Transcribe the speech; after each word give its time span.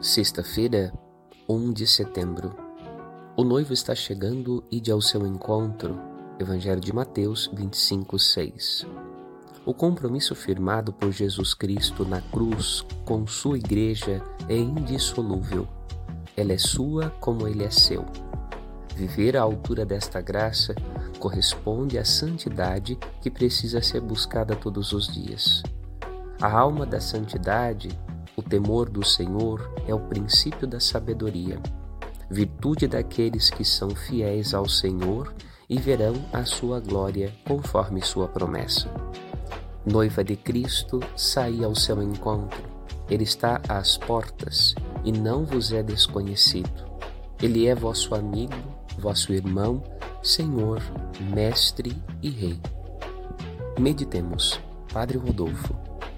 Sexta-feira, 0.00 0.94
1 1.46 1.74
de 1.74 1.86
setembro. 1.86 2.56
O 3.36 3.44
noivo 3.44 3.74
está 3.74 3.94
chegando, 3.94 4.64
ide 4.70 4.90
ao 4.90 5.02
seu 5.02 5.26
encontro. 5.26 6.00
Evangelho 6.38 6.80
de 6.80 6.90
Mateus 6.90 7.50
25, 7.52 8.18
6. 8.18 8.86
O 9.66 9.74
compromisso 9.74 10.34
firmado 10.34 10.90
por 10.90 11.12
Jesus 11.12 11.52
Cristo 11.52 12.02
na 12.06 12.22
cruz 12.22 12.82
com 13.04 13.26
sua 13.26 13.58
igreja 13.58 14.22
é 14.48 14.56
indissolúvel. 14.56 15.68
Ela 16.34 16.54
é 16.54 16.58
sua 16.58 17.10
como 17.20 17.46
ele 17.46 17.62
é 17.62 17.70
seu. 17.70 18.06
Viver 18.96 19.36
à 19.36 19.42
altura 19.42 19.84
desta 19.84 20.22
graça 20.22 20.74
corresponde 21.18 21.98
à 21.98 22.06
santidade 22.06 22.98
que 23.20 23.30
precisa 23.30 23.82
ser 23.82 24.00
buscada 24.00 24.56
todos 24.56 24.94
os 24.94 25.12
dias. 25.12 25.62
A 26.40 26.50
alma 26.50 26.86
da 26.86 27.00
santidade 27.02 27.90
o 28.40 28.42
temor 28.42 28.88
do 28.88 29.04
Senhor 29.04 29.70
é 29.86 29.94
o 29.94 30.00
princípio 30.00 30.66
da 30.66 30.80
sabedoria, 30.80 31.60
virtude 32.30 32.88
daqueles 32.88 33.50
que 33.50 33.64
são 33.66 33.90
fiéis 33.90 34.54
ao 34.54 34.66
Senhor 34.66 35.34
e 35.68 35.78
verão 35.78 36.14
a 36.32 36.42
sua 36.46 36.80
glória 36.80 37.34
conforme 37.46 38.00
sua 38.00 38.26
promessa. 38.26 38.90
Noiva 39.84 40.24
de 40.24 40.36
Cristo, 40.36 41.00
saí 41.14 41.62
ao 41.62 41.74
seu 41.74 42.02
encontro. 42.02 42.62
Ele 43.10 43.24
está 43.24 43.60
às 43.68 43.98
portas 43.98 44.74
e 45.04 45.12
não 45.12 45.44
vos 45.44 45.70
é 45.70 45.82
desconhecido. 45.82 46.90
Ele 47.42 47.66
é 47.66 47.74
vosso 47.74 48.14
amigo, 48.14 48.54
vosso 48.98 49.34
irmão, 49.34 49.82
Senhor, 50.22 50.80
Mestre 51.34 51.94
e 52.22 52.30
Rei. 52.30 52.60
Meditemos. 53.78 54.58
Padre 54.92 55.18
Rodolfo. 55.18 55.89